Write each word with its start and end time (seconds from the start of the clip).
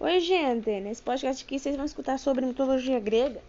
Oi, 0.00 0.18
gente! 0.18 0.68
Nesse 0.80 1.00
podcast 1.00 1.44
aqui 1.44 1.56
vocês 1.56 1.76
vão 1.76 1.84
escutar 1.84 2.18
sobre 2.18 2.44
mitologia 2.44 2.98
grega, 2.98 3.40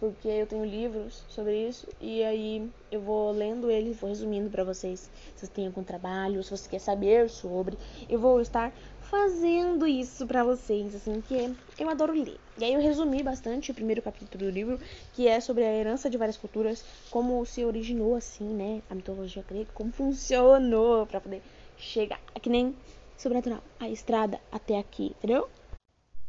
porque 0.00 0.26
eu 0.26 0.46
tenho 0.46 0.64
livros 0.64 1.22
sobre 1.28 1.68
isso 1.68 1.86
e 2.00 2.24
aí 2.24 2.66
eu 2.90 3.02
vou 3.02 3.30
lendo 3.30 3.70
eles, 3.70 3.98
vou 3.98 4.08
resumindo 4.08 4.48
para 4.48 4.64
vocês. 4.64 5.00
Se 5.00 5.40
vocês 5.40 5.52
têm 5.52 5.66
algum 5.66 5.84
trabalho, 5.84 6.42
se 6.42 6.50
você 6.50 6.66
quer 6.66 6.78
saber 6.78 7.28
sobre, 7.28 7.76
eu 8.08 8.18
vou 8.18 8.40
estar 8.40 8.72
fazendo 9.02 9.86
isso 9.86 10.26
para 10.26 10.42
vocês, 10.42 10.94
assim, 10.94 11.20
que 11.20 11.54
eu 11.78 11.90
adoro 11.90 12.14
ler. 12.14 12.40
E 12.56 12.64
aí 12.64 12.72
eu 12.72 12.80
resumi 12.80 13.22
bastante 13.22 13.70
o 13.70 13.74
primeiro 13.74 14.00
capítulo 14.00 14.46
do 14.46 14.50
livro, 14.50 14.80
que 15.12 15.28
é 15.28 15.38
sobre 15.40 15.62
a 15.62 15.72
herança 15.72 16.08
de 16.08 16.16
várias 16.16 16.38
culturas, 16.38 16.82
como 17.10 17.44
se 17.44 17.62
originou 17.66 18.16
assim, 18.16 18.48
né, 18.48 18.80
a 18.88 18.94
mitologia 18.94 19.44
grega, 19.46 19.68
como 19.74 19.92
funcionou 19.92 21.06
para 21.06 21.20
poder 21.20 21.42
chegar, 21.76 22.18
que 22.40 22.48
nem 22.48 22.74
sobrenatural, 23.18 23.62
a 23.78 23.90
estrada 23.90 24.40
até 24.50 24.78
aqui, 24.78 25.14
entendeu? 25.18 25.48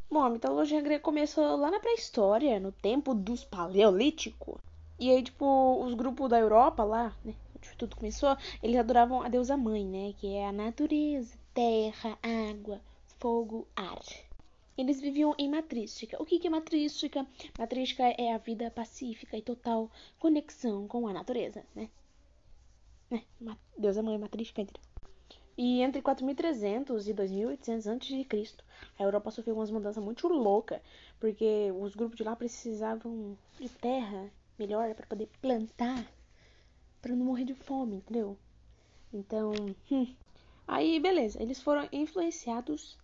Bom, 0.09 0.23
a 0.23 0.29
mitologia 0.29 0.79
grega 0.79 1.03
começou 1.03 1.57
lá 1.57 1.69
na 1.69 1.81
pré-história, 1.81 2.61
no 2.61 2.71
tempo 2.71 3.13
dos 3.13 3.43
paleolítico. 3.43 4.59
E 4.97 5.11
aí, 5.11 5.21
tipo, 5.21 5.83
os 5.83 5.93
grupos 5.93 6.29
da 6.29 6.39
Europa 6.39 6.83
lá, 6.83 7.13
né, 7.25 7.35
onde 7.55 7.75
tudo 7.77 7.97
começou, 7.97 8.37
eles 8.63 8.79
adoravam 8.79 9.21
a 9.21 9.27
deusa 9.27 9.57
mãe, 9.57 9.85
né, 9.85 10.13
que 10.17 10.33
é 10.33 10.47
a 10.47 10.53
natureza, 10.53 11.37
terra, 11.53 12.17
água, 12.23 12.79
fogo, 13.19 13.67
ar. 13.75 14.01
Eles 14.77 15.01
viviam 15.01 15.35
em 15.37 15.49
matrística. 15.49 16.21
O 16.21 16.25
que 16.25 16.45
é 16.47 16.49
matrística? 16.49 17.27
Matrística 17.59 18.03
é 18.03 18.33
a 18.33 18.37
vida 18.37 18.71
pacífica 18.71 19.35
e 19.35 19.41
total 19.41 19.91
conexão 20.19 20.87
com 20.87 21.05
a 21.07 21.13
natureza, 21.13 21.65
né? 21.75 21.89
né? 23.41 23.57
Deusa 23.77 24.01
mãe 24.01 24.17
matrística, 24.17 24.61
entendeu? 24.61 24.86
E 25.57 25.81
entre 25.81 26.03
4300 26.03 27.07
e 27.07 27.13
2800 27.13 27.87
a.C., 27.87 28.53
a 28.99 29.03
Europa 29.03 29.31
sofreu 29.31 29.55
umas 29.55 29.71
mudanças 29.71 30.03
muito 30.03 30.27
loucas, 30.27 30.79
porque 31.19 31.71
os 31.75 31.95
grupos 31.95 32.15
de 32.15 32.23
lá 32.23 32.35
precisavam 32.35 33.35
de 33.59 33.67
terra 33.67 34.29
melhor 34.59 34.93
para 34.93 35.07
poder 35.07 35.27
plantar, 35.41 36.05
para 37.01 37.15
não 37.15 37.25
morrer 37.25 37.43
de 37.43 37.55
fome, 37.55 37.97
entendeu? 37.97 38.37
Então, 39.11 39.51
hum. 39.89 40.15
aí 40.67 40.99
beleza, 40.99 41.41
eles 41.41 41.59
foram 41.59 41.89
influenciados 41.91 42.95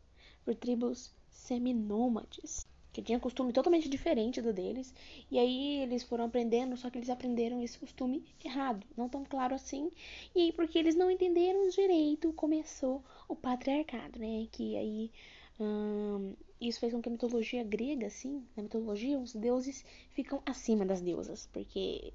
por 0.45 0.53
tribos 0.53 1.11
seminômades 1.31 2.67
que 2.93 3.01
tinha 3.01 3.19
costume 3.19 3.51
totalmente 3.51 3.89
diferente 3.89 4.39
do 4.39 4.53
deles. 4.53 4.93
E 5.31 5.39
aí 5.39 5.81
eles 5.81 6.03
foram 6.03 6.25
aprendendo, 6.25 6.77
só 6.77 6.89
que 6.91 6.99
eles 6.99 7.09
aprenderam 7.09 7.61
esse 7.61 7.77
costume 7.79 8.23
errado, 8.45 8.85
não 8.95 9.09
tão 9.09 9.25
claro 9.25 9.55
assim. 9.55 9.91
E 10.35 10.41
aí 10.41 10.51
porque 10.53 10.77
eles 10.77 10.95
não 10.95 11.09
entenderam 11.09 11.67
direito, 11.69 12.31
começou 12.33 13.03
o 13.27 13.35
patriarcado, 13.35 14.19
né? 14.19 14.47
Que 14.51 14.77
aí 14.77 15.11
hum, 15.59 16.33
isso 16.61 16.79
fez 16.79 16.93
com 16.93 17.01
que 17.01 17.09
a 17.09 17.11
mitologia 17.11 17.63
grega, 17.63 18.07
assim, 18.07 18.45
na 18.55 18.61
mitologia 18.63 19.17
os 19.17 19.33
deuses 19.33 19.83
ficam 20.11 20.41
acima 20.45 20.85
das 20.85 21.01
deusas, 21.01 21.49
porque 21.51 22.13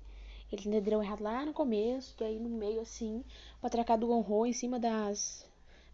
eles 0.50 0.64
entenderam 0.64 1.02
errado 1.02 1.22
lá 1.22 1.44
no 1.44 1.52
começo, 1.52 2.14
aí 2.22 2.38
no 2.38 2.48
meio 2.48 2.80
assim, 2.80 3.24
o 3.58 3.60
patriarcado 3.62 4.10
honrou 4.10 4.46
em 4.46 4.52
cima 4.52 4.78
das 4.78 5.46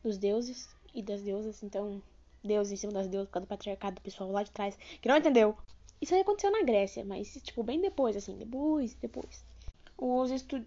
dos 0.02 0.18
deuses 0.18 0.68
e 0.94 1.02
das 1.02 1.22
deusas, 1.22 1.62
então 1.62 2.02
Deus 2.46 2.70
em 2.70 2.76
cima 2.76 2.92
das 2.92 3.08
deusas 3.08 3.28
por 3.28 3.34
causa 3.34 3.46
do 3.46 3.48
patriarcado 3.48 3.96
do 3.96 4.02
pessoal 4.02 4.30
lá 4.30 4.42
de 4.42 4.50
trás, 4.50 4.76
que 5.00 5.08
não 5.08 5.16
entendeu. 5.16 5.56
Isso 6.00 6.14
aí 6.14 6.20
aconteceu 6.20 6.50
na 6.50 6.62
Grécia, 6.62 7.04
mas, 7.04 7.32
tipo, 7.42 7.62
bem 7.62 7.80
depois, 7.80 8.16
assim, 8.16 8.36
depois, 8.36 8.94
depois. 8.94 9.44
Os 9.96 10.30
estu... 10.30 10.64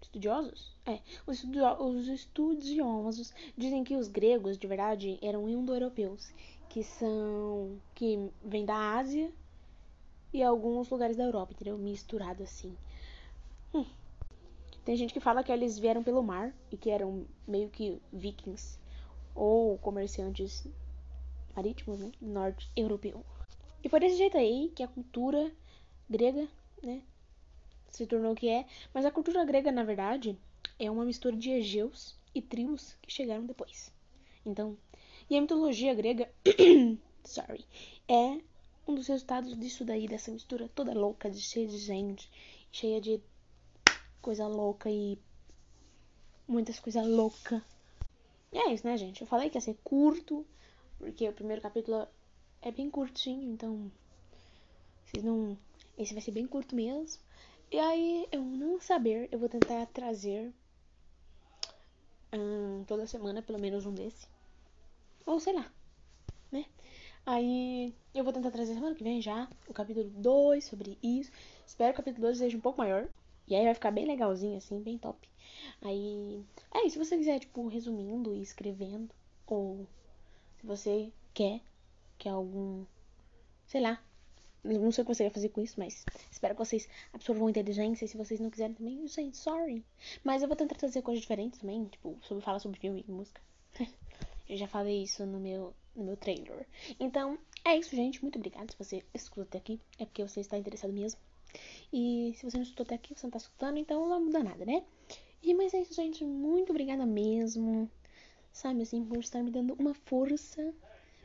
estudiosos? 0.00 0.76
É, 0.86 1.00
os, 1.26 1.38
estudio... 1.38 1.64
os 1.82 2.06
estudiosos 2.06 3.34
dizem 3.56 3.82
que 3.82 3.96
os 3.96 4.06
gregos, 4.08 4.56
de 4.56 4.66
verdade, 4.66 5.18
eram 5.20 5.48
indo-europeus, 5.48 6.32
que 6.68 6.84
são... 6.84 7.76
que 7.94 8.30
vêm 8.44 8.64
da 8.64 8.98
Ásia 8.98 9.32
e 10.32 10.42
alguns 10.42 10.88
lugares 10.90 11.16
da 11.16 11.24
Europa, 11.24 11.52
entendeu? 11.52 11.76
Misturado 11.76 12.42
assim. 12.42 12.76
Hum. 13.74 13.84
Tem 14.84 14.96
gente 14.96 15.12
que 15.12 15.20
fala 15.20 15.42
que 15.42 15.50
eles 15.50 15.78
vieram 15.78 16.02
pelo 16.02 16.22
mar 16.22 16.54
e 16.70 16.76
que 16.76 16.90
eram 16.90 17.26
meio 17.46 17.68
que 17.68 18.00
vikings 18.12 18.78
ou 19.38 19.78
comerciantes 19.78 20.66
marítimos, 21.54 22.00
né? 22.00 22.10
Norte 22.20 22.68
europeu. 22.76 23.24
E 23.82 23.88
foi 23.88 24.00
desse 24.00 24.16
jeito 24.16 24.36
aí 24.36 24.72
que 24.74 24.82
a 24.82 24.88
cultura 24.88 25.52
grega, 26.10 26.48
né? 26.82 27.02
Se 27.88 28.04
tornou 28.06 28.32
o 28.32 28.34
que 28.34 28.48
é. 28.48 28.66
Mas 28.92 29.04
a 29.04 29.12
cultura 29.12 29.44
grega, 29.44 29.70
na 29.70 29.84
verdade, 29.84 30.36
é 30.78 30.90
uma 30.90 31.04
mistura 31.04 31.36
de 31.36 31.50
egeus 31.50 32.18
e 32.34 32.42
tribos 32.42 32.96
que 33.00 33.12
chegaram 33.12 33.46
depois. 33.46 33.92
Então, 34.44 34.76
e 35.30 35.36
a 35.36 35.40
mitologia 35.40 35.94
grega, 35.94 36.28
sorry, 37.24 37.64
é 38.08 38.40
um 38.88 38.94
dos 38.94 39.06
resultados 39.06 39.56
disso 39.56 39.84
daí, 39.84 40.08
dessa 40.08 40.32
mistura 40.32 40.68
toda 40.74 40.92
louca, 40.92 41.30
de 41.30 41.40
cheia 41.40 41.68
de 41.68 41.78
gente, 41.78 42.28
cheia 42.72 43.00
de 43.00 43.20
coisa 44.20 44.48
louca 44.48 44.90
e 44.90 45.16
muitas 46.48 46.80
coisas 46.80 47.06
loucas 47.06 47.62
e 48.52 48.58
é 48.58 48.72
isso, 48.72 48.86
né, 48.86 48.96
gente? 48.96 49.20
Eu 49.20 49.26
falei 49.26 49.50
que 49.50 49.56
ia 49.56 49.60
ser 49.60 49.76
curto, 49.84 50.46
porque 50.98 51.28
o 51.28 51.32
primeiro 51.32 51.62
capítulo 51.62 52.06
é 52.62 52.70
bem 52.70 52.90
curtinho, 52.90 53.50
então. 53.52 53.90
Vocês 55.04 55.24
não. 55.24 55.56
Esse 55.96 56.14
vai 56.14 56.22
ser 56.22 56.32
bem 56.32 56.46
curto 56.46 56.74
mesmo. 56.74 57.20
E 57.70 57.78
aí, 57.78 58.26
eu 58.32 58.42
não 58.42 58.80
saber, 58.80 59.28
eu 59.30 59.38
vou 59.38 59.48
tentar 59.48 59.86
trazer. 59.86 60.52
Hum, 62.32 62.84
toda 62.86 63.06
semana, 63.06 63.42
pelo 63.42 63.58
menos 63.58 63.86
um 63.86 63.94
desse. 63.94 64.26
Ou 65.26 65.38
sei 65.40 65.52
lá, 65.52 65.70
né? 66.50 66.64
Aí 67.26 67.94
eu 68.14 68.24
vou 68.24 68.32
tentar 68.32 68.50
trazer 68.50 68.74
semana 68.74 68.94
que 68.94 69.04
vem 69.04 69.20
já 69.20 69.48
o 69.68 69.74
capítulo 69.74 70.08
2 70.08 70.64
sobre 70.64 70.98
isso. 71.02 71.30
Espero 71.66 71.92
que 71.92 72.00
o 72.00 72.02
capítulo 72.02 72.26
2 72.26 72.38
seja 72.38 72.56
um 72.56 72.60
pouco 72.60 72.78
maior. 72.78 73.06
E 73.48 73.54
aí 73.54 73.64
vai 73.64 73.74
ficar 73.74 73.90
bem 73.90 74.06
legalzinho, 74.06 74.58
assim, 74.58 74.80
bem 74.80 74.98
top. 74.98 75.28
Aí. 75.80 76.44
É, 76.74 76.86
e 76.86 76.90
se 76.90 76.98
você 76.98 77.16
quiser, 77.16 77.38
tipo, 77.38 77.66
resumindo 77.66 78.34
e 78.34 78.42
escrevendo, 78.42 79.10
ou 79.46 79.86
se 80.60 80.66
você 80.66 81.12
quer, 81.32 81.60
que 82.18 82.28
algum. 82.28 82.84
Sei 83.66 83.80
lá. 83.80 84.02
Não 84.62 84.92
sei 84.92 85.02
o 85.02 85.06
que 85.06 85.14
você 85.14 85.22
vai 85.22 85.30
fazer 85.32 85.48
com 85.50 85.62
isso, 85.62 85.76
mas 85.78 86.04
espero 86.30 86.54
que 86.54 86.58
vocês 86.58 86.88
absorvam 87.12 87.48
inteligência. 87.48 88.04
E 88.04 88.08
se 88.08 88.16
vocês 88.16 88.40
não 88.40 88.50
quiserem 88.50 88.74
também, 88.74 89.06
gente, 89.06 89.36
sorry. 89.36 89.84
Mas 90.22 90.42
eu 90.42 90.48
vou 90.48 90.56
tentar 90.56 90.74
trazer 90.74 91.00
coisas 91.00 91.22
diferentes 91.22 91.60
também, 91.60 91.86
tipo, 91.86 92.18
sobre 92.22 92.44
falar 92.44 92.58
sobre 92.58 92.78
filme 92.78 93.04
e 93.06 93.10
música. 93.10 93.40
eu 94.48 94.56
já 94.56 94.66
falei 94.66 95.04
isso 95.04 95.24
no 95.24 95.38
meu, 95.38 95.72
no 95.94 96.04
meu 96.04 96.16
trailer. 96.16 96.66
Então, 97.00 97.38
é 97.64 97.76
isso, 97.76 97.94
gente. 97.94 98.20
Muito 98.20 98.36
obrigada 98.36 98.70
se 98.70 98.78
você 98.78 99.02
escuta 99.14 99.42
até 99.42 99.58
aqui. 99.58 99.80
É 99.98 100.04
porque 100.04 100.22
você 100.22 100.40
está 100.40 100.58
interessado 100.58 100.92
mesmo. 100.92 101.20
E 101.92 102.34
se 102.36 102.44
você 102.44 102.56
não 102.56 102.64
escutou 102.64 102.84
até 102.84 102.94
aqui, 102.94 103.14
você 103.14 103.26
não 103.26 103.28
está 103.28 103.38
escutando, 103.38 103.78
então 103.78 104.08
não 104.08 104.24
muda 104.24 104.42
nada, 104.42 104.64
né? 104.64 104.84
E 105.42 105.54
mas 105.54 105.72
é 105.72 105.80
isso, 105.80 105.94
gente. 105.94 106.24
Muito 106.24 106.70
obrigada 106.70 107.06
mesmo. 107.06 107.90
Sabe 108.52 108.82
assim, 108.82 109.04
por 109.04 109.18
estar 109.18 109.42
me 109.42 109.50
dando 109.50 109.74
uma 109.74 109.94
força 109.94 110.74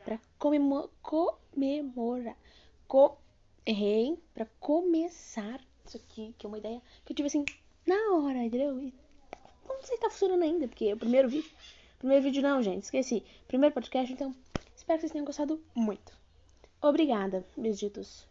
para 0.04 0.20
comemor 0.38 0.90
comemorar. 1.02 2.36
Co 2.86 3.18
errei. 3.66 4.18
Para 4.32 4.46
começar 4.60 5.60
isso 5.84 5.96
aqui, 5.96 6.34
que 6.38 6.46
é 6.46 6.48
uma 6.48 6.58
ideia 6.58 6.80
que 7.04 7.12
eu 7.12 7.16
tive 7.16 7.26
assim 7.26 7.44
na 7.86 8.14
hora, 8.14 8.44
entendeu? 8.44 8.80
E 8.80 8.94
não 9.68 9.82
sei 9.82 9.96
se 9.96 10.02
tá 10.02 10.10
funcionando 10.10 10.42
ainda, 10.42 10.68
porque 10.68 10.86
é 10.86 10.94
o 10.94 10.98
primeiro 10.98 11.28
vídeo. 11.28 11.50
Primeiro 11.98 12.22
vídeo 12.22 12.42
não, 12.42 12.62
gente. 12.62 12.84
Esqueci. 12.84 13.22
Primeiro 13.46 13.74
podcast, 13.74 14.12
então 14.12 14.34
espero 14.74 14.98
que 14.98 15.02
vocês 15.02 15.12
tenham 15.12 15.26
gostado 15.26 15.62
muito. 15.74 16.16
Obrigada, 16.80 17.46
meus 17.56 17.78
ditos 17.78 18.26